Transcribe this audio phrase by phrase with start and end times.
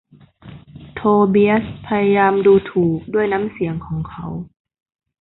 [0.95, 4.25] โทเบียสพยายามดูถูกด้วยน้ำเสียงของเขา